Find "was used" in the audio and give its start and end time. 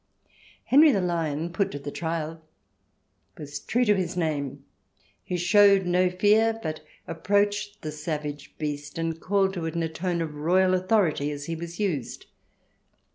11.55-12.25